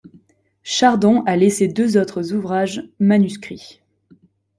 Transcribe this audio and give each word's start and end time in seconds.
Chardon 0.63 1.21
a 1.27 1.35
laissé 1.35 1.67
deux 1.67 1.95
autres 1.95 2.33
ouvrages 2.33 2.89
manuscrits. 2.97 3.83